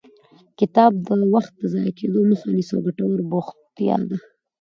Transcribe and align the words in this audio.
کتاب 0.59 0.91
د 1.07 1.09
وخت 1.33 1.53
د 1.59 1.63
ضایع 1.73 1.93
کېدو 1.99 2.19
مخه 2.29 2.47
نیسي 2.55 2.73
او 2.75 2.81
ګټور 2.85 3.19
بوختیا 3.31 3.95
ده. 4.09 4.17